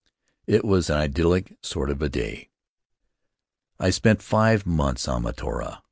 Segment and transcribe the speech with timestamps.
[0.47, 2.49] It was an idyllic sort of a day.
[3.79, 5.77] "I spent five months on Mataora.